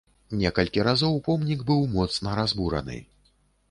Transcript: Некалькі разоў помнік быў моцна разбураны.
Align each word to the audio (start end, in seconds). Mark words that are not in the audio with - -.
Некалькі 0.43 0.85
разоў 0.87 1.21
помнік 1.29 1.59
быў 1.69 1.87
моцна 1.95 2.29
разбураны. 2.43 3.03